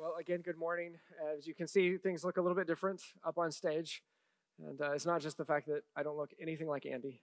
[0.00, 0.94] Well, again, good morning.
[1.36, 4.02] As you can see, things look a little bit different up on stage.
[4.58, 7.20] And uh, it's not just the fact that I don't look anything like Andy.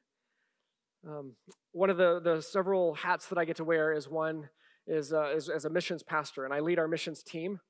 [1.04, 1.32] Um,
[1.72, 4.50] one of the, the several hats that I get to wear is one
[4.86, 7.62] is, uh, is as a missions pastor, and I lead our missions team.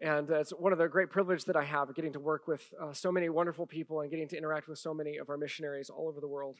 [0.00, 2.62] And uh, it's one of the great privileges that I have getting to work with
[2.82, 5.90] uh, so many wonderful people and getting to interact with so many of our missionaries
[5.90, 6.56] all over the world.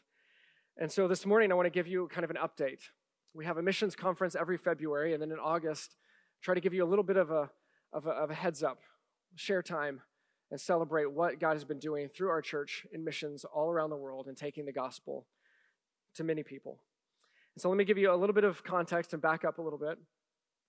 [0.76, 2.90] And so this morning, I want to give you kind of an update.
[3.32, 5.96] We have a missions conference every February, and then in August,
[6.42, 7.48] try to give you a little bit of a
[7.92, 8.80] of a, of a heads up,
[9.34, 10.00] share time,
[10.50, 13.96] and celebrate what God has been doing through our church in missions all around the
[13.96, 15.26] world and taking the gospel
[16.14, 16.80] to many people.
[17.58, 19.78] So let me give you a little bit of context and back up a little
[19.78, 19.98] bit.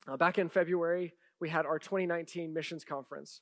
[0.07, 3.41] Uh, back in February, we had our 2019 missions conference.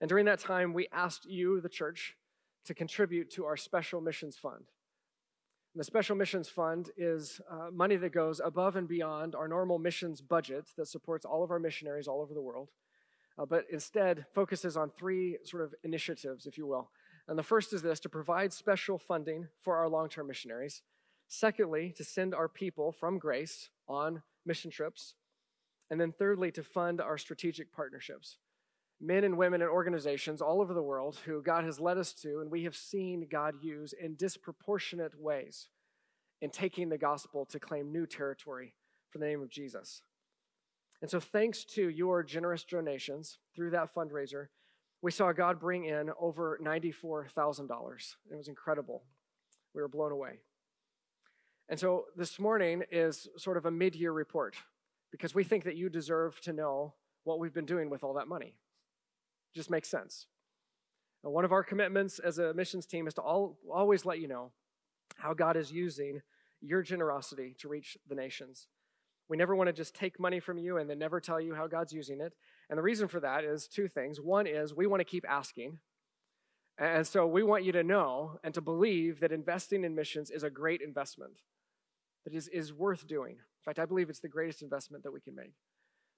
[0.00, 2.16] And during that time, we asked you, the church,
[2.64, 4.64] to contribute to our special missions fund.
[5.74, 9.78] And the Special Missions Fund is uh, money that goes above and beyond our normal
[9.78, 12.68] missions budget that supports all of our missionaries all over the world
[13.38, 16.90] uh, but instead focuses on three sort of initiatives, if you will.
[17.28, 20.82] And the first is this to provide special funding for our long term missionaries.
[21.28, 25.14] Secondly, to send our people from grace on mission trips.
[25.90, 28.38] And then thirdly, to fund our strategic partnerships.
[29.00, 32.40] Men and women and organizations all over the world who God has led us to,
[32.40, 35.68] and we have seen God use in disproportionate ways
[36.40, 38.74] in taking the gospel to claim new territory
[39.10, 40.02] for the name of Jesus.
[41.02, 44.46] And so, thanks to your generous donations through that fundraiser,
[45.02, 48.14] we saw God bring in over $94,000.
[48.30, 49.02] It was incredible.
[49.74, 50.38] We were blown away.
[51.68, 54.54] And so, this morning is sort of a mid year report
[55.10, 58.28] because we think that you deserve to know what we've been doing with all that
[58.28, 58.54] money.
[59.52, 60.26] It just makes sense.
[61.22, 64.52] One of our commitments as a missions team is to all, always let you know
[65.16, 66.20] how God is using
[66.60, 68.68] your generosity to reach the nations.
[69.28, 71.66] We never want to just take money from you and then never tell you how
[71.66, 72.34] God's using it.
[72.68, 74.20] And the reason for that is two things.
[74.20, 75.78] One is we want to keep asking.
[76.78, 80.42] And so we want you to know and to believe that investing in missions is
[80.42, 81.40] a great investment,
[82.24, 83.32] that is, is worth doing.
[83.32, 85.52] In fact, I believe it's the greatest investment that we can make.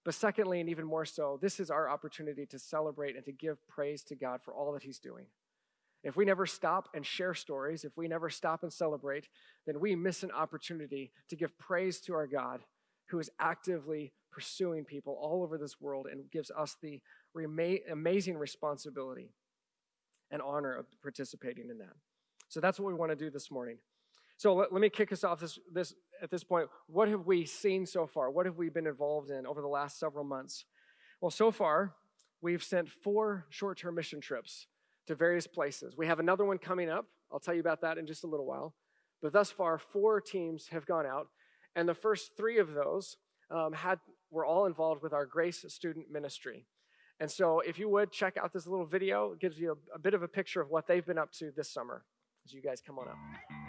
[0.04, 3.66] But secondly, and even more so, this is our opportunity to celebrate and to give
[3.68, 5.26] praise to God for all that He's doing.
[6.02, 9.28] If we never stop and share stories, if we never stop and celebrate,
[9.66, 12.60] then we miss an opportunity to give praise to our God
[13.14, 17.00] who is actively pursuing people all over this world and gives us the
[17.88, 19.30] amazing responsibility
[20.32, 21.94] and honor of participating in that.
[22.48, 23.78] So that's what we want to do this morning.
[24.36, 26.68] So let, let, me kick us off this, this at this point.
[26.88, 28.32] What have we seen so far?
[28.32, 30.64] What have we been involved in over the last several months?
[31.20, 31.94] Well, so far,
[32.42, 34.66] we've sent four short term mission trips
[35.06, 35.96] to various places.
[35.96, 37.06] We have another one coming up.
[37.32, 38.74] I'll tell you about that in just a little while.
[39.22, 41.28] But thus far, four teams have gone out
[41.76, 43.16] and the first three of those
[43.50, 43.98] um, had,
[44.30, 46.66] were all involved with our Grace Student Ministry.
[47.20, 49.98] And so, if you would check out this little video, it gives you a, a
[49.98, 52.04] bit of a picture of what they've been up to this summer
[52.44, 53.63] as you guys come on up.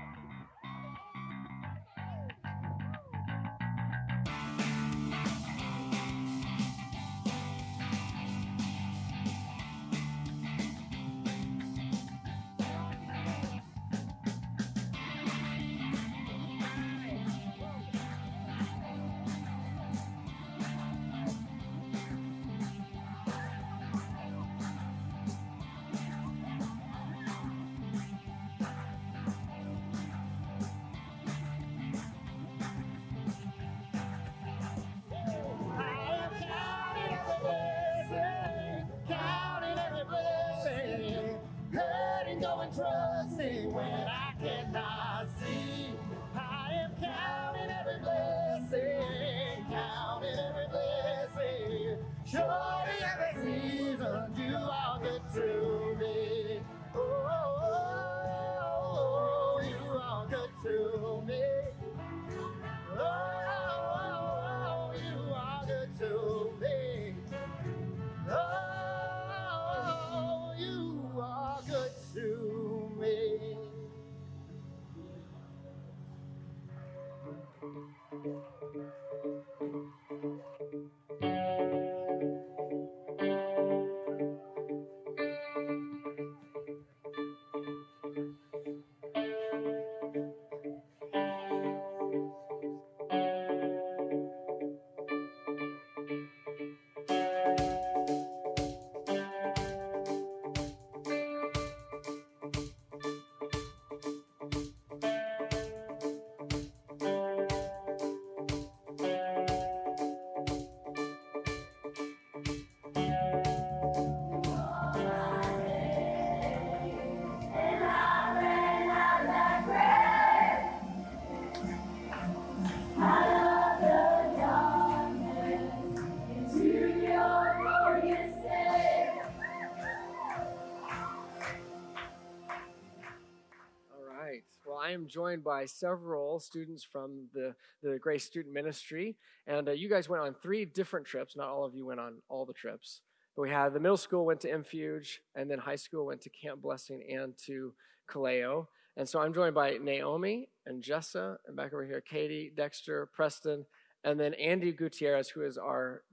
[135.16, 139.16] Joined by several students from the, the Grace Student Ministry.
[139.48, 141.38] And uh, you guys went on three different trips.
[141.38, 143.00] Not all of you went on all the trips.
[143.34, 146.30] But we had the middle school went to Mfuge, and then high school went to
[146.30, 147.74] Camp Blessing and to
[148.10, 148.68] Kaleo.
[148.98, 153.66] And so I'm joined by Naomi and Jessa, and back over here, Katie, Dexter, Preston,
[154.04, 156.04] and then Andy Gutierrez, who is our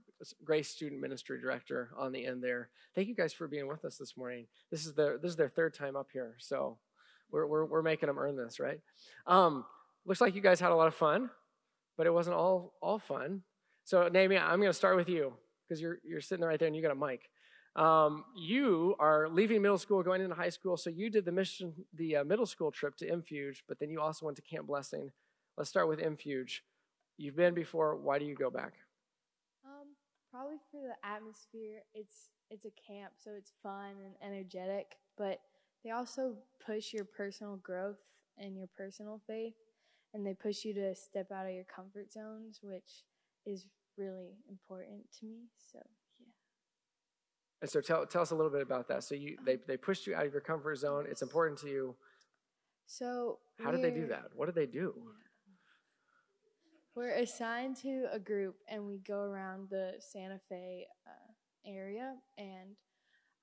[0.45, 2.69] Grace Student Ministry Director on the end there.
[2.95, 4.47] Thank you guys for being with us this morning.
[4.71, 6.77] This is their this is their third time up here, so
[7.33, 8.79] we're we're, we're making them earn this, right?
[9.27, 9.65] Um,
[10.05, 11.29] looks like you guys had a lot of fun,
[11.97, 13.41] but it wasn't all all fun.
[13.83, 15.33] So, Naomi, I'm going to start with you
[15.67, 17.29] because you're you're sitting right there and you got a mic.
[17.75, 20.77] Um, you are leaving middle school, going into high school.
[20.77, 23.99] So you did the mission, the uh, middle school trip to Mfuge, but then you
[23.99, 25.09] also went to Camp Blessing.
[25.57, 26.59] Let's start with Mfuge.
[27.17, 27.95] You've been before.
[27.95, 28.73] Why do you go back?
[29.65, 29.95] Um,
[30.31, 31.81] probably for the atmosphere.
[31.95, 34.97] It's it's a camp, so it's fun and energetic.
[35.17, 35.39] But
[35.83, 36.35] they also
[36.65, 37.97] push your personal growth
[38.37, 39.53] and your personal faith,
[40.13, 43.03] and they push you to step out of your comfort zones, which
[43.45, 43.65] is
[43.97, 45.49] really important to me.
[45.71, 45.79] So
[46.19, 46.27] yeah.
[47.61, 49.03] And so tell tell us a little bit about that.
[49.03, 51.05] So you they they pushed you out of your comfort zone.
[51.09, 51.95] It's important to you.
[52.85, 54.25] So how did they do that?
[54.35, 54.93] What did they do?
[54.95, 55.13] Yeah.
[56.95, 61.31] We're assigned to a group and we go around the Santa Fe uh,
[61.65, 62.15] area.
[62.37, 62.75] And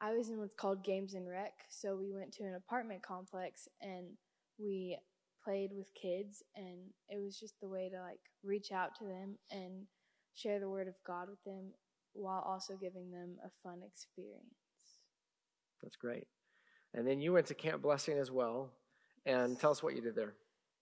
[0.00, 1.52] I was in what's called Games and Rec.
[1.68, 4.06] So we went to an apartment complex and
[4.58, 4.98] we
[5.44, 6.42] played with kids.
[6.56, 9.86] And it was just the way to like reach out to them and
[10.34, 11.72] share the word of God with them
[12.12, 14.44] while also giving them a fun experience.
[15.82, 16.26] That's great.
[16.94, 18.70] And then you went to Camp Blessing as well.
[19.26, 20.34] And tell us what you did there.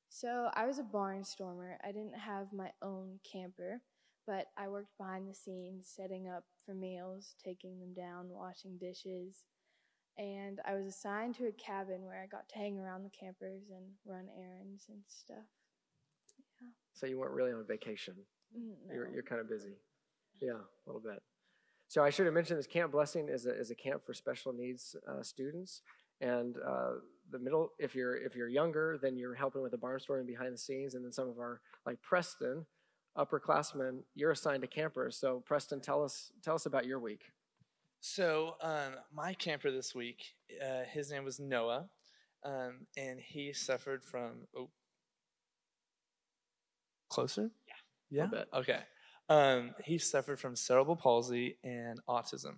[0.08, 1.74] So I was a barnstormer.
[1.84, 3.82] I didn't have my own camper,
[4.28, 9.44] but I worked behind the scenes, setting up for meals, taking them down, washing dishes.
[10.18, 13.62] And I was assigned to a cabin where I got to hang around the campers
[13.74, 15.48] and run errands and stuff.
[16.60, 16.68] Yeah.
[16.92, 18.16] So you weren't really on vacation.
[18.54, 18.94] No.
[18.94, 19.76] You're you're kind of busy.
[20.42, 21.22] Yeah, a little bit.
[21.88, 24.52] So I should have mentioned this Camp Blessing is a, is a camp for special
[24.52, 25.80] needs uh, students,
[26.20, 26.94] and uh,
[27.30, 30.58] the middle if you're if you're younger then you're helping with the barnstorming behind the
[30.58, 32.64] scenes and then some of our like preston
[33.18, 37.22] upperclassmen you're assigned to campers so preston tell us tell us about your week.
[38.00, 41.88] So um, my camper this week uh, his name was noah
[42.44, 44.70] um, and he suffered from oh
[47.08, 47.50] closer?
[47.66, 47.74] Yeah
[48.10, 48.44] yeah?
[48.54, 48.80] okay
[49.28, 52.56] um, he suffered from cerebral palsy and autism.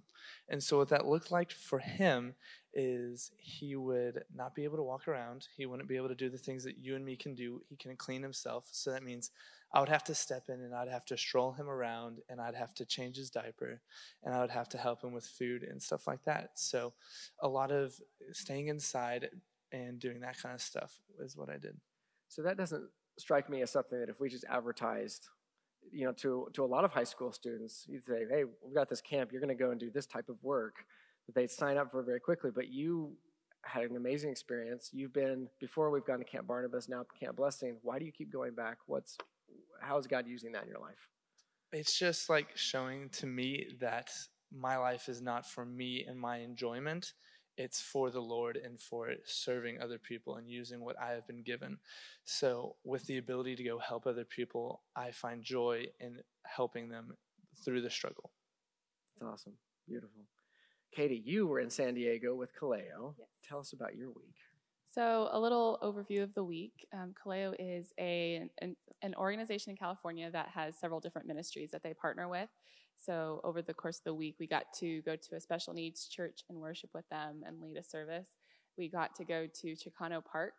[0.48, 2.34] And so, what that looked like for him
[2.72, 5.48] is he would not be able to walk around.
[5.56, 7.62] He wouldn't be able to do the things that you and me can do.
[7.68, 8.68] He can clean himself.
[8.70, 9.30] So, that means
[9.72, 12.54] I would have to step in and I'd have to stroll him around and I'd
[12.54, 13.80] have to change his diaper
[14.24, 16.50] and I would have to help him with food and stuff like that.
[16.54, 16.92] So,
[17.40, 17.94] a lot of
[18.32, 19.30] staying inside
[19.72, 21.76] and doing that kind of stuff is what I did.
[22.28, 22.88] So, that doesn't
[23.18, 25.28] strike me as something that if we just advertised
[25.92, 28.88] you know, to, to a lot of high school students, you'd say, hey, we've got
[28.88, 30.84] this camp, you're going to go and do this type of work
[31.26, 32.50] that they'd sign up for very quickly.
[32.54, 33.12] But you
[33.62, 34.90] had an amazing experience.
[34.92, 37.76] You've been, before we've gone to Camp Barnabas, now Camp Blessing.
[37.82, 38.78] Why do you keep going back?
[38.86, 39.16] What's,
[39.80, 41.08] how is God using that in your life?
[41.72, 44.10] It's just like showing to me that
[44.52, 47.12] my life is not for me and my enjoyment
[47.56, 51.42] it's for the Lord and for serving other people and using what I have been
[51.42, 51.78] given.
[52.24, 57.16] So, with the ability to go help other people, I find joy in helping them
[57.64, 58.30] through the struggle.
[59.14, 59.54] That's awesome.
[59.86, 60.26] Beautiful.
[60.94, 63.14] Katie, you were in San Diego with Kaleo.
[63.18, 63.28] Yes.
[63.44, 64.36] Tell us about your week.
[64.90, 66.86] So, a little overview of the week.
[66.92, 71.82] Um, Kaleo is a an, an organization in California that has several different ministries that
[71.82, 72.48] they partner with.
[73.00, 76.06] So over the course of the week, we got to go to a special needs
[76.06, 78.28] church and worship with them and lead a service.
[78.76, 80.52] We got to go to Chicano Park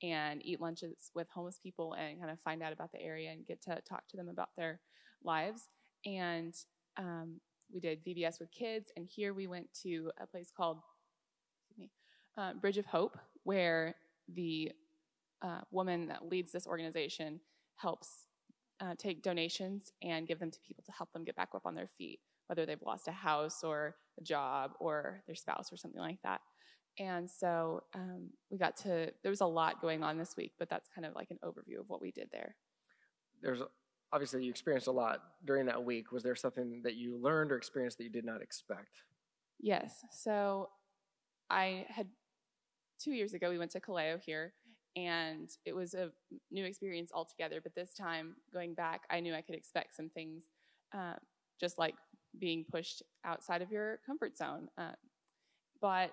[0.00, 3.44] and eat lunches with homeless people and kind of find out about the area and
[3.44, 4.80] get to talk to them about their
[5.24, 5.68] lives.
[6.06, 6.54] And
[6.96, 7.40] um,
[7.72, 10.78] we did VBS with kids, and here we went to a place called
[11.76, 11.90] me,
[12.36, 13.18] uh, Bridge of Hope,
[13.48, 13.94] where
[14.34, 14.70] the
[15.40, 17.40] uh, woman that leads this organization
[17.76, 18.26] helps
[18.82, 21.74] uh, take donations and give them to people to help them get back up on
[21.74, 26.02] their feet, whether they've lost a house or a job or their spouse or something
[26.02, 26.42] like that.
[26.98, 30.68] And so um, we got to, there was a lot going on this week, but
[30.68, 32.54] that's kind of like an overview of what we did there.
[33.40, 33.62] There's
[34.12, 36.12] obviously you experienced a lot during that week.
[36.12, 39.04] Was there something that you learned or experienced that you did not expect?
[39.58, 40.04] Yes.
[40.10, 40.68] So
[41.48, 42.08] I had
[42.98, 44.52] two years ago, we went to Kaleo here,
[44.96, 46.10] and it was a
[46.50, 47.60] new experience altogether.
[47.62, 50.44] But this time, going back, I knew I could expect some things,
[50.92, 51.14] uh,
[51.60, 51.94] just like
[52.38, 54.68] being pushed outside of your comfort zone.
[54.76, 54.92] Uh,
[55.80, 56.10] but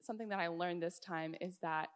[0.00, 1.88] something that I learned this time is that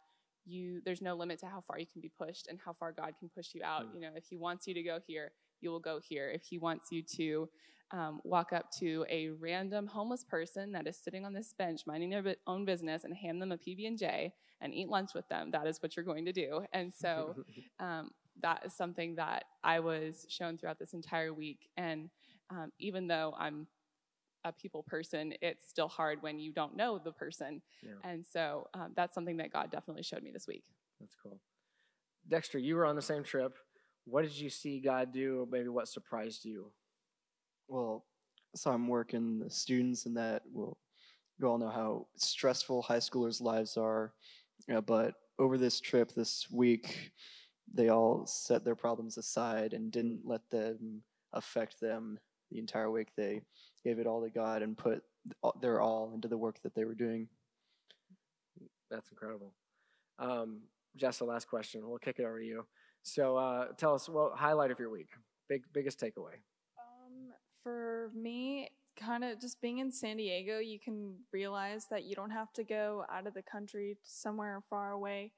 [0.46, 3.14] you there's no limit to how far you can be pushed and how far God
[3.18, 3.90] can push you out.
[3.90, 3.94] Mm.
[3.94, 6.30] You know, if He wants you to go here, you will go here.
[6.30, 7.48] If He wants you to
[7.92, 12.10] um, walk up to a random homeless person that is sitting on this bench minding
[12.10, 15.50] their own business and hand them a PB and J and eat lunch with them,
[15.50, 16.64] that is what you're going to do.
[16.72, 17.34] And so
[17.80, 18.10] um,
[18.42, 21.68] that is something that I was shown throughout this entire week.
[21.76, 22.10] And
[22.50, 23.66] um, even though I'm
[24.44, 27.60] a people person, it's still hard when you don't know the person.
[27.82, 27.92] Yeah.
[28.04, 30.64] And so um, that's something that God definitely showed me this week.
[31.00, 31.40] That's cool.
[32.28, 33.56] Dexter, you were on the same trip.
[34.04, 35.42] What did you see God do?
[35.42, 36.72] Or maybe what surprised you?
[37.68, 38.04] Well,
[38.54, 40.78] so I'm working the students, and that well,
[41.38, 44.12] you all know how stressful high schoolers' lives are.
[44.86, 47.12] But over this trip this week,
[47.72, 51.02] they all set their problems aside and didn't let them
[51.32, 52.18] affect them
[52.50, 53.08] the entire week.
[53.16, 53.42] They
[53.84, 55.02] gave it all to God and put
[55.60, 57.28] their all into the work that they were doing.
[58.90, 59.54] That's incredible.
[60.18, 60.62] Um,
[60.96, 61.88] Jess, the last question.
[61.88, 62.66] We'll kick it over to you.
[63.02, 65.08] So uh, tell us what highlight of your week,
[65.48, 66.36] big biggest takeaway.
[66.78, 72.14] Um, for me, kind of just being in San Diego, you can realize that you
[72.14, 75.32] don't have to go out of the country somewhere far away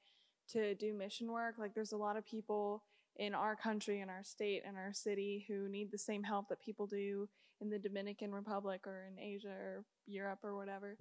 [0.49, 1.55] to do mission work.
[1.57, 2.83] Like, there's a lot of people
[3.17, 6.59] in our country, in our state, in our city who need the same help that
[6.61, 7.27] people do
[7.61, 10.97] in the Dominican Republic or in Asia or Europe or whatever.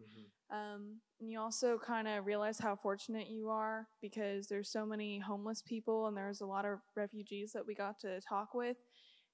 [0.50, 5.18] Um, and you also kind of realize how fortunate you are because there's so many
[5.18, 8.76] homeless people and there's a lot of refugees that we got to talk with.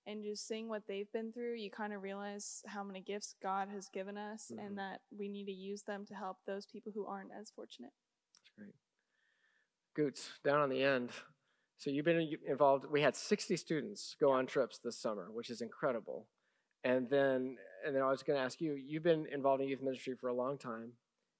[0.06, 3.68] And just seeing what they've been through, you kind of realize how many gifts God
[3.68, 4.66] has given us Mhm.
[4.66, 7.92] and that we need to use them to help those people who aren't as fortunate.
[8.32, 8.74] That's great.
[9.94, 11.10] Goots, down on the end.
[11.78, 12.86] So you've been involved.
[12.90, 16.26] We had 60 students go on trips this summer, which is incredible.
[16.82, 17.56] And then,
[17.86, 18.74] and then I was going to ask you.
[18.74, 20.92] You've been involved in youth ministry for a long time.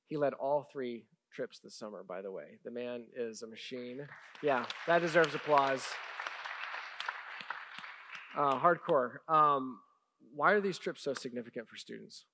[0.07, 2.05] He led all three trips this summer.
[2.05, 4.07] By the way, the man is a machine.
[4.41, 5.85] Yeah, that deserves applause.
[8.37, 9.29] Uh, hardcore.
[9.29, 9.81] Um,
[10.35, 12.27] why are these trips so significant for students?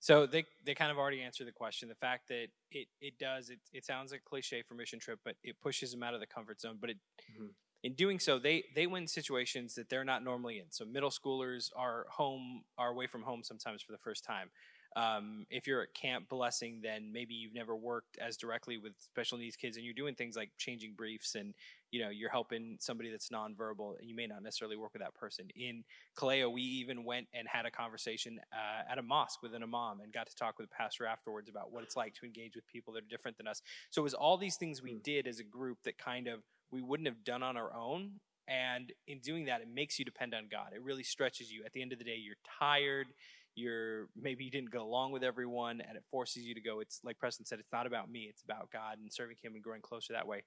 [0.00, 1.88] So they they kind of already answered the question.
[1.88, 5.36] The fact that it it does it it sounds like cliche for mission trip, but
[5.44, 6.78] it pushes them out of the comfort zone.
[6.80, 7.50] But it Mhm.
[7.82, 10.70] in doing so, they they win situations that they're not normally in.
[10.70, 14.50] So middle schoolers are home are away from home sometimes for the first time.
[14.96, 19.38] Um, if you're at Camp Blessing, then maybe you've never worked as directly with special
[19.38, 21.54] needs kids, and you're doing things like changing briefs, and
[21.90, 25.14] you know you're helping somebody that's nonverbal, and you may not necessarily work with that
[25.14, 25.48] person.
[25.56, 25.84] In
[26.16, 30.00] Kaleo, we even went and had a conversation uh, at a mosque with an imam,
[30.00, 32.66] and got to talk with a pastor afterwards about what it's like to engage with
[32.66, 33.62] people that are different than us.
[33.90, 35.02] So it was all these things we Mm.
[35.02, 38.20] did as a group that kind of we wouldn't have done on our own.
[38.46, 40.72] And in doing that, it makes you depend on God.
[40.74, 41.62] It really stretches you.
[41.64, 43.08] At the end of the day, you're tired
[43.56, 47.00] you're maybe you didn't get along with everyone and it forces you to go it's
[47.04, 49.80] like preston said it's not about me it's about god and serving him and growing
[49.82, 50.42] closer that way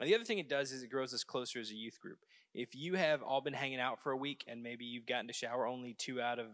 [0.00, 2.18] and the other thing it does is it grows us closer as a youth group
[2.54, 5.32] if you have all been hanging out for a week and maybe you've gotten to
[5.32, 6.46] shower only two out of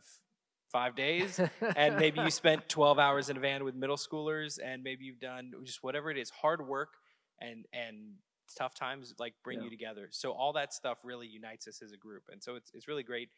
[0.70, 1.38] five days
[1.76, 5.20] and maybe you spent 12 hours in a van with middle schoolers and maybe you've
[5.20, 6.94] done just whatever it is hard work
[7.40, 8.14] and and
[8.56, 9.64] tough times like bring Yeah.
[9.64, 12.70] you together so all that stuff really unites us as a group and so it's,
[12.74, 13.28] it's really great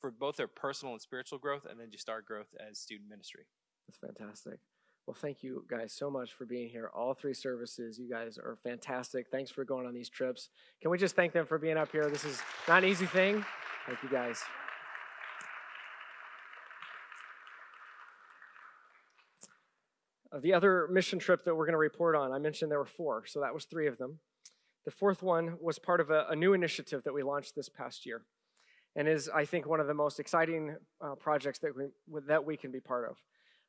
[0.00, 3.44] for both their personal and spiritual growth and then just our growth as student ministry
[3.88, 4.58] That's fantastic.
[5.06, 6.88] Well, thank you guys so much for being here.
[6.94, 9.26] All three services, you guys are fantastic.
[9.32, 10.48] Thanks for going on these trips.
[10.80, 12.08] Can we just thank them for being up here?
[12.08, 13.44] This is not an easy thing.
[13.86, 14.40] Thank you guys.
[20.32, 22.86] Uh, the other mission trip that we're going to report on, I mentioned there were
[22.86, 24.20] four, so that was three of them.
[24.84, 28.06] The fourth one was part of a, a new initiative that we launched this past
[28.06, 28.22] year
[28.94, 31.86] and is, I think, one of the most exciting uh, projects that we,
[32.28, 33.16] that we can be part of.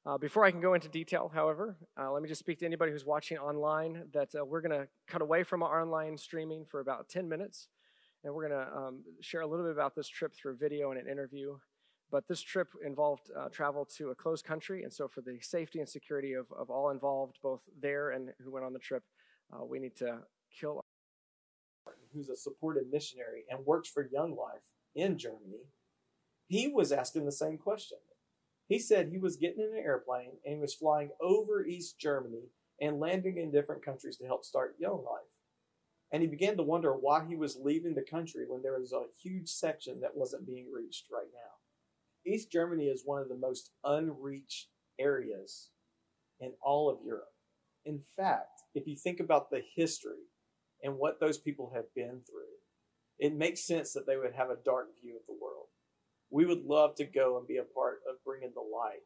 [0.05, 2.91] Uh, before I can go into detail, however, uh, let me just speak to anybody
[2.91, 6.81] who's watching online that uh, we're going to cut away from our online streaming for
[6.81, 7.69] about 10 minutes,
[8.23, 10.99] and we're going to um, share a little bit about this trip through video and
[10.99, 11.55] an interview.
[12.11, 15.79] But this trip involved uh, travel to a closed country, and so for the safety
[15.79, 19.03] and security of, of all involved, both there and who went on the trip,
[19.53, 20.19] uh, we need to
[20.59, 20.83] kill
[22.13, 24.63] who's a supported missionary and works for Young Life
[24.95, 25.65] in Germany,
[26.47, 27.97] he was asking the same question.
[28.73, 32.49] He said he was getting in an airplane and was flying over East Germany
[32.81, 35.29] and landing in different countries to help start Young Life.
[36.11, 39.03] And he began to wonder why he was leaving the country when there was a
[39.21, 42.31] huge section that wasn't being reached right now.
[42.31, 45.69] East Germany is one of the most unreached areas
[46.39, 47.35] in all of Europe.
[47.85, 50.25] In fact, if you think about the history
[50.81, 52.57] and what those people have been through,
[53.19, 55.52] it makes sense that they would have a dark view of the world.
[56.33, 59.05] We would love to go and be a part of bringing the light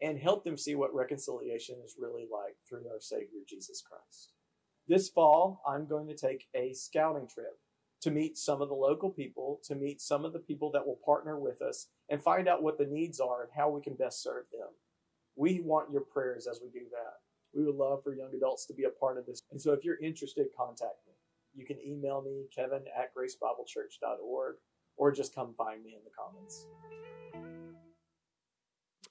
[0.00, 4.32] and help them see what reconciliation is really like through our Savior Jesus Christ.
[4.88, 7.58] This fall, I'm going to take a scouting trip
[8.00, 10.98] to meet some of the local people, to meet some of the people that will
[11.04, 14.22] partner with us, and find out what the needs are and how we can best
[14.22, 14.68] serve them.
[15.36, 17.18] We want your prayers as we do that.
[17.52, 19.42] We would love for young adults to be a part of this.
[19.52, 21.12] And so if you're interested, contact me.
[21.54, 24.54] You can email me, kevin at gracebiblechurch.org,
[24.96, 26.66] or just come find me in the comments.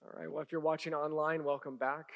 [0.04, 0.32] All right.
[0.32, 2.10] Well, if you're watching online, welcome back.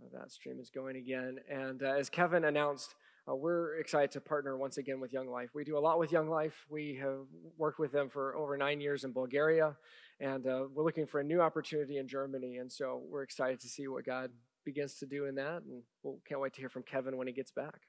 [0.00, 1.38] Uh, that stream is going again.
[1.50, 2.94] And uh, as Kevin announced,
[3.28, 5.50] uh, we're excited to partner once again with Young Life.
[5.54, 6.64] We do a lot with Young Life.
[6.70, 7.26] We have
[7.58, 9.76] worked with them for over nine years in Bulgaria,
[10.20, 12.56] and uh, we're looking for a new opportunity in Germany.
[12.56, 14.30] And so we're excited to see what God
[14.64, 15.62] begins to do in that.
[15.62, 17.80] And we we'll, can't wait to hear from Kevin when he gets back.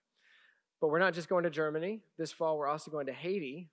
[0.82, 2.02] But we're not just going to Germany.
[2.18, 3.70] This fall, we're also going to Haiti.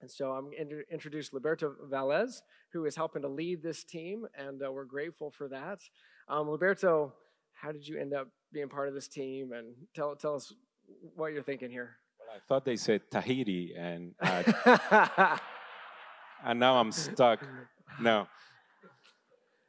[0.00, 4.26] And so I'm going to introduce Liberto Valles, who is helping to lead this team,
[4.36, 5.80] and uh, we're grateful for that.
[6.28, 7.12] Um, Liberto,
[7.54, 9.52] how did you end up being part of this team?
[9.52, 10.52] And tell, tell us
[11.14, 11.96] what you're thinking here.
[12.18, 15.38] Well, I thought they said Tahiti, and uh,
[16.44, 17.40] and now I'm stuck.
[18.00, 18.26] No.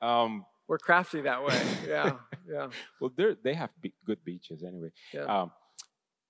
[0.02, 1.62] Um, We're crafty that way.
[1.88, 2.14] Yeah,
[2.50, 2.68] yeah.
[3.02, 4.92] well, they they have be- good beaches anyway.
[5.14, 5.24] Yeah.
[5.24, 5.52] Um,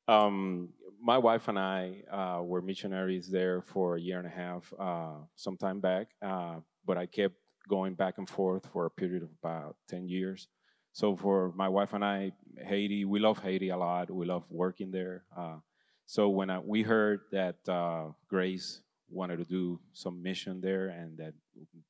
[0.08, 0.70] um,
[1.02, 5.18] my wife and I uh, were missionaries there for a year and a half, uh,
[5.36, 6.08] some time back.
[6.22, 7.36] Uh, but I kept
[7.68, 10.48] going back and forth for a period of about ten years.
[10.94, 14.10] So for my wife and I, Haiti, we love Haiti a lot.
[14.10, 15.26] We love working there.
[15.38, 15.58] Uh,
[16.06, 21.18] so when I, we heard that uh, Grace wanted to do some mission there and
[21.18, 21.34] that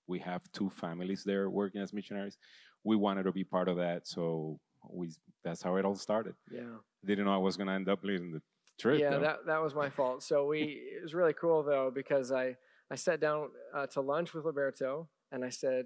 [0.08, 2.38] we have two families there working as missionaries,
[2.84, 4.08] we wanted to be part of that.
[4.08, 4.60] So
[4.90, 5.12] we
[5.44, 6.36] that's how it all started.
[6.52, 6.64] Yeah.
[7.06, 8.42] Didn't know I was going to end up leading the
[8.78, 9.00] trip.
[9.00, 9.20] Yeah, though.
[9.22, 10.24] that that was my fault.
[10.24, 10.62] So we
[10.98, 12.56] it was really cool though because I
[12.92, 15.86] I sat down uh, to lunch with Liberto and I said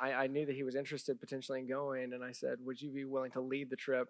[0.00, 2.90] I, I knew that he was interested potentially in going and I said would you
[2.90, 4.08] be willing to lead the trip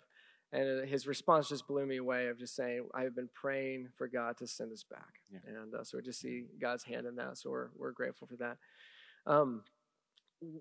[0.53, 4.37] and his response just blew me away of just saying I've been praying for God
[4.39, 5.41] to send us back Yeah.
[5.47, 8.37] and uh, so we just see God's hand in that so we're we're grateful for
[8.37, 8.57] that.
[9.27, 9.63] Um,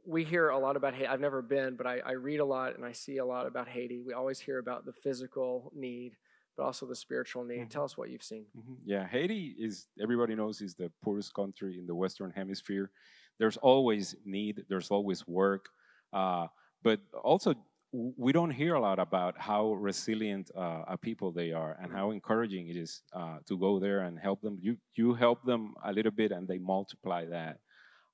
[0.06, 1.08] we hear a lot about Haiti.
[1.08, 3.68] I've never been, but I, I read a lot and I see a lot about
[3.70, 4.02] Haiti.
[4.02, 6.18] We always hear about the physical need,
[6.60, 7.62] but also the spiritual need.
[7.62, 7.70] Mhm.
[7.70, 8.46] Tell us what you've seen.
[8.58, 8.78] Mhm.
[8.84, 12.92] Yeah, Haiti is everybody knows is the poorest country in the Western Hemisphere.
[13.38, 14.66] There's always need.
[14.68, 15.70] There's always work,
[16.12, 16.48] uh,
[16.84, 17.56] but also
[17.92, 22.12] we don't hear a lot about how resilient uh, a people they are and how
[22.12, 24.56] encouraging it is uh, to go there and help them.
[24.60, 27.56] You you help them a little bit and they multiply that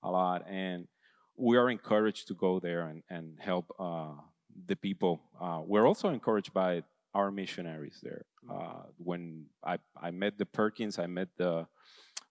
[0.03, 0.87] a lot and
[1.35, 4.15] we are encouraged to go there and, and help uh,
[4.67, 5.19] the people.
[5.41, 6.83] Uh, we're also encouraged by
[7.15, 8.25] our missionaries there.
[8.51, 11.65] Uh, when I, I met the Perkins, I met the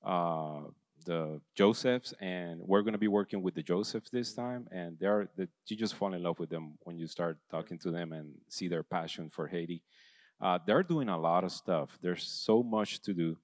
[0.05, 0.61] uh,
[1.07, 4.69] the Josephs, and we're going to be working with the Josephs this time.
[4.71, 7.91] And they're the, you just fall in love with them when you start talking to
[7.91, 9.83] them and see their passion for Haiti.
[10.41, 11.99] Uh, they're doing a lot of stuff.
[12.03, 13.37] There's so much to do.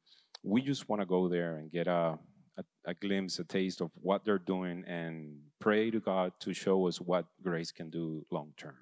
[0.43, 2.19] We just want to go there and get a
[2.59, 6.87] a, a glimpse, a taste of what they're doing, and pray to God to show
[6.87, 8.77] us what grace can do long term.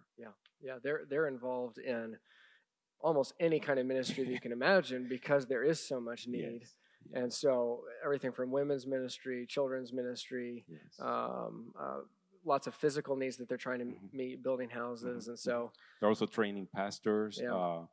[0.60, 2.16] Yeah, they're they're involved in
[3.00, 6.60] almost any kind of ministry that you can imagine because there is so much need.
[6.62, 6.74] Yes.
[7.12, 10.98] And so everything from women's ministry, children's ministry, Yes.
[11.00, 12.00] um, uh,
[12.44, 14.12] lots of physical needs that they're trying to Mhm.
[14.12, 17.54] meet, building houses, and so They're also training pastors Yeah.
[17.54, 17.86] uh,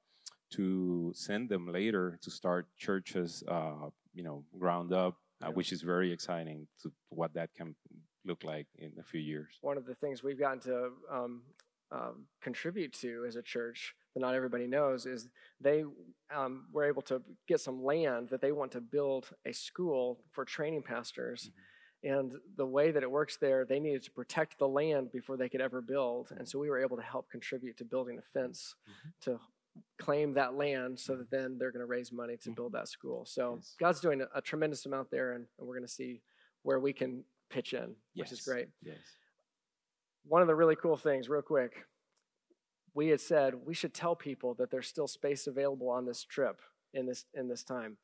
[0.52, 5.50] to send them later to start churches, uh, you know, ground up, uh, Yeah.
[5.50, 7.76] which is very exciting to what that can
[8.26, 9.58] look like in a few years.
[9.62, 11.44] one of the things we've gotten to um,
[11.96, 15.30] um, contribute to as a church that not everybody knows is
[15.62, 15.84] they
[16.36, 20.44] um, were able to get some land that they want to build a school for
[20.46, 21.52] training pastors.
[22.04, 25.50] And the way that it works there, they needed to protect the land before they
[25.50, 26.32] could ever build.
[26.38, 28.76] And so we were able to help contribute to building a fence
[29.22, 29.40] to
[29.98, 32.56] claim that land so that then they're going to raise money to Mhm.
[32.56, 33.26] build that school.
[33.26, 33.76] So Yes.
[33.80, 36.22] God's doing a, a tremendous amount there, and, and we're going to see
[36.64, 38.98] where we can pitch in, which is great Yes.
[40.28, 41.86] One of the really cool things, real quick,
[42.94, 46.62] we had said we should tell people that there's still space available on this trip
[46.94, 47.98] in this in this time,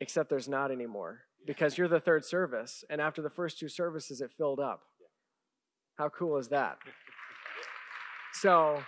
[0.00, 4.20] except there's not anymore because you're the third service, and after the first two services,
[4.20, 4.82] it filled up.
[5.98, 6.78] How cool is that?
[8.34, 8.82] So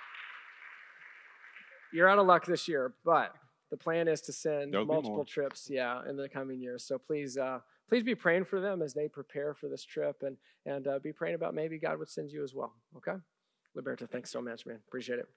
[1.92, 3.34] you're out of luck this year, but
[3.70, 6.84] the plan is to send There'll multiple trips, yeah, in the coming years.
[6.84, 7.58] So please, uh,
[7.88, 11.12] please be praying for them as they prepare for this trip, and and uh, be
[11.12, 12.74] praying about maybe God would send you as well.
[12.96, 13.18] Okay,
[13.76, 14.80] Liberto, thanks so much, man.
[14.86, 15.28] Appreciate it.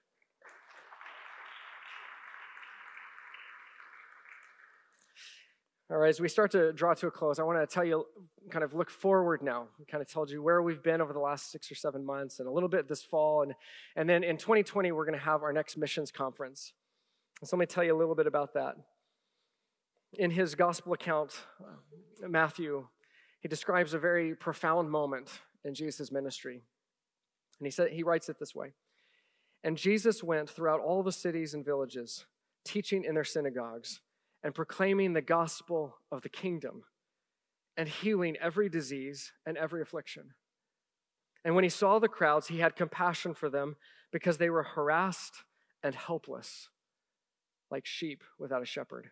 [5.90, 8.04] All right, as we start to draw to a close, I want to tell you,
[8.50, 9.68] kind of look forward now.
[9.78, 12.40] We kind of told you where we've been over the last six or seven months
[12.40, 13.40] and a little bit this fall.
[13.40, 13.54] And,
[13.96, 16.74] and then in 2020, we're going to have our next missions conference.
[17.42, 18.76] So let me tell you a little bit about that.
[20.14, 22.86] In his gospel account, uh, Matthew,
[23.40, 25.30] he describes a very profound moment
[25.64, 26.62] in Jesus' ministry.
[27.58, 28.72] And he, said, he writes it this way
[29.62, 32.26] And Jesus went throughout all the cities and villages,
[32.64, 34.00] teaching in their synagogues
[34.42, 36.84] and proclaiming the gospel of the kingdom
[37.76, 40.34] and healing every disease and every affliction.
[41.44, 43.76] And when he saw the crowds, he had compassion for them
[44.12, 45.44] because they were harassed
[45.82, 46.68] and helpless,
[47.70, 49.10] like sheep without a shepherd.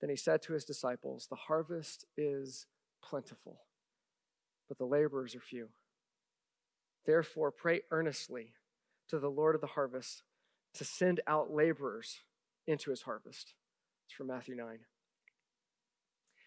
[0.00, 2.66] Then he said to his disciples, The harvest is
[3.02, 3.60] plentiful,
[4.68, 5.68] but the laborers are few.
[7.06, 8.54] Therefore, pray earnestly
[9.08, 10.22] to the Lord of the harvest
[10.74, 12.20] to send out laborers
[12.66, 13.54] into his harvest.
[14.06, 14.80] It's from Matthew 9.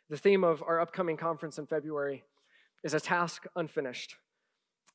[0.09, 2.23] The theme of our upcoming conference in February
[2.83, 4.15] is a task unfinished.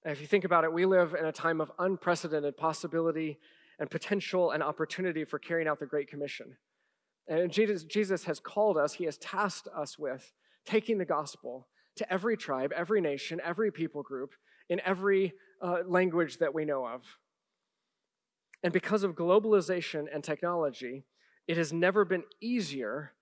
[0.04, 3.38] If you think about it, we live in a time of unprecedented possibility
[3.78, 6.56] and potential and opportunity for carrying out the Great Commission.
[7.28, 10.32] And Jesus, Jesus has called us, He has tasked us with
[10.64, 14.32] taking the gospel to every tribe, every nation, every people group,
[14.68, 17.02] in every uh, language that we know of.
[18.62, 21.04] And because of globalization and technology,
[21.46, 23.12] it has never been easier,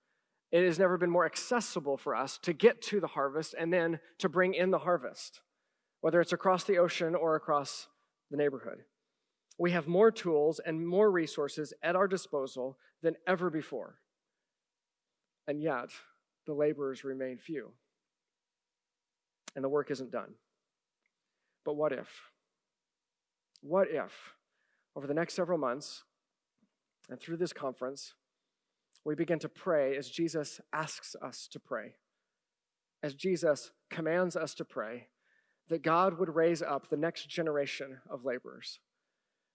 [0.51, 3.99] it has never been more accessible for us to get to the harvest and then
[4.19, 5.41] to bring in the harvest,
[6.01, 7.87] whether it's across the ocean or across
[8.31, 8.83] the neighborhood.
[9.57, 13.99] We have more tools and more resources at our disposal than ever before.
[15.47, 15.89] And yet,
[16.45, 17.71] the laborers remain few.
[19.55, 20.35] And the work isn't done.
[21.65, 22.21] But what if?
[23.61, 24.33] What if,
[24.95, 26.03] over the next several months
[27.09, 28.13] and through this conference,
[29.03, 31.95] we begin to pray as Jesus asks us to pray,
[33.01, 35.07] as Jesus commands us to pray,
[35.69, 38.79] that God would raise up the next generation of laborers?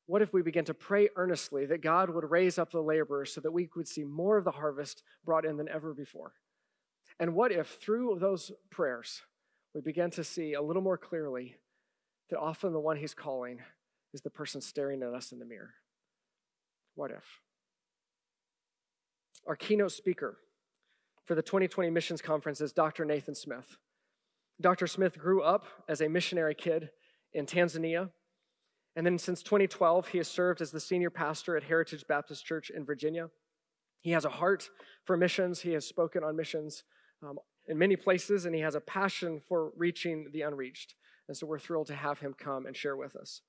[0.06, 3.40] What if we begin to pray earnestly that God would raise up the laborers so
[3.40, 6.32] that we could see more of the harvest brought in than ever before?
[7.20, 9.22] And what if through those prayers
[9.74, 11.56] we begin to see a little more clearly
[12.30, 13.60] that often the one he's calling
[14.12, 15.74] is the person staring at us in the mirror?
[16.94, 17.24] What if?
[19.46, 20.38] Our keynote speaker
[21.24, 23.04] for the 2020 Missions Conference is Dr.
[23.04, 23.76] Nathan Smith.
[24.60, 24.86] Dr.
[24.86, 26.90] Smith grew up as a missionary kid
[27.32, 28.10] in Tanzania
[28.94, 32.70] and then since 2012, he has served as the senior pastor at Heritage Baptist Church
[32.70, 33.30] in Virginia.
[34.00, 34.68] He has a heart
[35.04, 35.60] for missions.
[35.60, 36.84] He has spoken on missions
[37.22, 40.94] um, in many places, and he has a passion for reaching the unreached.
[41.28, 43.40] And so we're thrilled to have him come and share with us.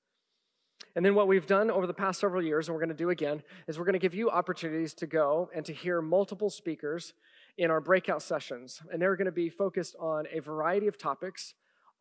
[0.96, 3.10] And then what we've done over the past several years, and we're going to do
[3.10, 7.14] again, is we're going to give you opportunities to go and to hear multiple speakers
[7.58, 8.80] in our breakout sessions.
[8.92, 11.54] And they're going to be focused on a variety of topics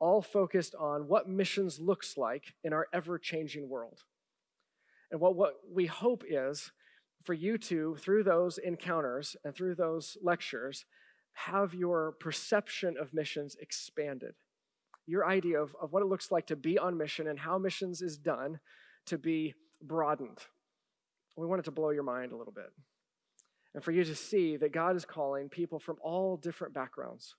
[0.04, 4.00] all focused on what missions looks like in our ever changing world.
[5.10, 6.74] And what, what we hope is
[7.24, 10.84] for you to, through those encounters and through those lectures,
[11.32, 14.34] have your perception of missions expanded.
[15.08, 18.02] Your idea of, of what it looks like to be on mission and how missions
[18.02, 18.60] is done
[19.06, 20.40] to be broadened.
[21.38, 22.74] We want it to blow your mind a little bit.
[23.74, 27.36] And for you to see that God is calling people from all different backgrounds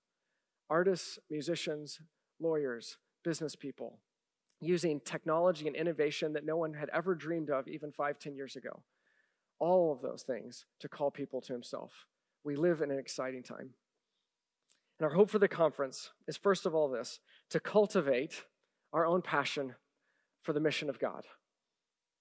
[0.71, 2.01] artists, musicians,
[2.41, 3.99] lawyers, business people,
[4.61, 8.57] using technology and innovation that no one had ever dreamed of even five, ten years
[8.57, 8.83] ago.
[9.59, 12.07] All of those things to call people to himself.
[12.45, 13.71] We live in an exciting time.
[14.99, 17.21] And our hope for the conference is first of all this
[17.51, 18.45] to cultivate
[18.93, 19.75] our own passion
[20.43, 21.25] for the mission of God,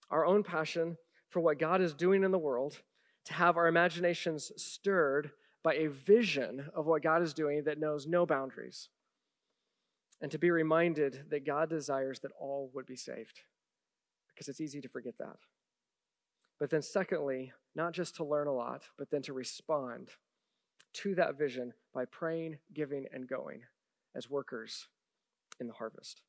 [0.09, 0.97] our own passion
[1.29, 2.81] for what God is doing in the world,
[3.25, 5.31] to have our imaginations stirred
[5.63, 8.89] by a vision of what God is doing that knows no boundaries
[10.23, 13.41] and to be reminded that God desires that all would be saved,
[14.29, 15.35] because it's easy to forget that.
[16.61, 20.11] But then, secondly, not just to learn a lot, but then to respond
[20.93, 23.63] to that vision by praying, giving, and going
[24.15, 24.87] as workers
[25.59, 26.21] in the harvest.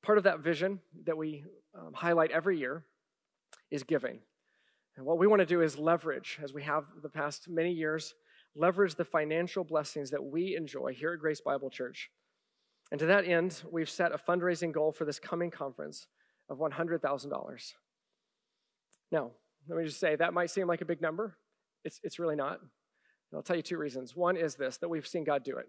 [0.00, 1.44] Part of that vision that we
[1.76, 2.84] um, highlight every year
[3.68, 4.20] is giving.
[4.96, 8.14] And what we want to do is leverage, as we have the past many years,
[8.54, 12.10] leverage the financial blessings that we enjoy here at Grace Bible Church
[12.90, 16.06] and to that end, we've set a fundraising goal for this coming conference
[16.48, 17.72] of $100,000.
[19.12, 19.30] Now,
[19.68, 21.36] let me just say that might seem like a big number.
[21.84, 22.60] It's, it's really not.
[22.60, 24.16] And I'll tell you two reasons.
[24.16, 25.66] One is this that we've seen God do it.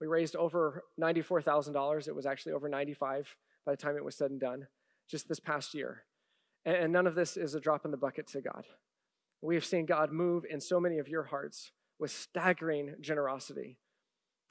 [0.00, 2.08] We raised over $94,000.
[2.08, 4.66] It was actually over 95 by the time it was said and done
[5.08, 6.02] just this past year.
[6.64, 8.66] And, and none of this is a drop in the bucket to God.
[9.40, 13.78] We have seen God move in so many of your hearts with staggering generosity.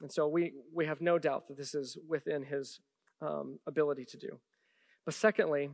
[0.00, 2.80] And so we, we have no doubt that this is within his
[3.20, 4.40] um, ability to do.
[5.04, 5.70] But secondly,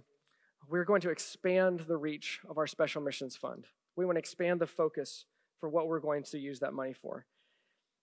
[0.68, 3.66] we're going to expand the reach of our special missions fund.
[3.96, 5.24] We want to expand the focus
[5.58, 7.26] for what we're going to use that money for.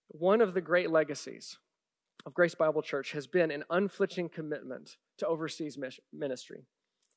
[0.09, 1.57] One of the great legacies
[2.25, 5.77] of Grace Bible Church has been an unflinching commitment to overseas
[6.13, 6.65] ministry,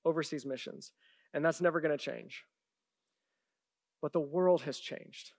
[0.05, 0.93] overseas missions,
[1.33, 2.45] and that's never going to change.
[4.03, 5.33] But the world has changed.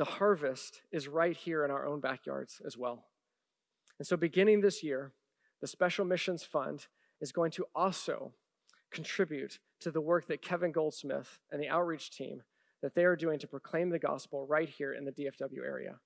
[0.00, 3.04] The harvest is right here in our own backyards as well.
[3.98, 5.12] And so, beginning this year,
[5.60, 6.86] the Special Missions Fund
[7.20, 8.32] is going to also
[8.90, 12.44] contribute to the work that Kevin Goldsmith and the outreach team
[12.80, 16.00] that they are doing to proclaim the gospel right here in the DFW area.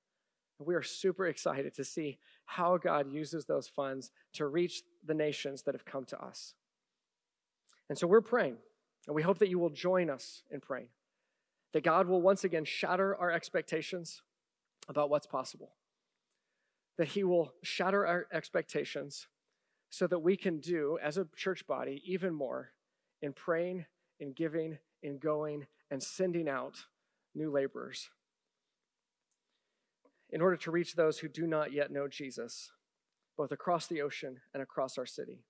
[0.58, 5.14] And we are super excited to see how God uses those funds to reach the
[5.14, 6.54] nations that have come to us.
[7.88, 8.56] And so we're praying,
[9.06, 10.88] and we hope that you will join us in praying.
[11.74, 14.22] That God will once again shatter our expectations
[14.88, 15.72] about what's possible.
[16.96, 19.26] That He will shatter our expectations
[19.90, 22.70] so that we can do, as a church body, even more
[23.20, 23.84] in praying,
[24.18, 26.86] in giving, in going, and sending out
[27.34, 28.08] new laborers
[30.30, 32.72] in order to reach those who do not yet know Jesus,
[33.36, 35.44] both across the ocean and across our city.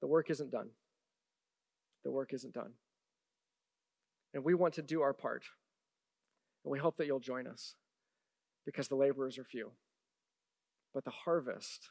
[0.00, 0.70] The work isn't done.
[2.04, 2.72] The work isn't done.
[4.34, 5.44] And we want to do our part.
[6.64, 7.74] And we hope that you'll join us
[8.66, 9.72] because the laborers are few.
[10.92, 11.88] But the harvest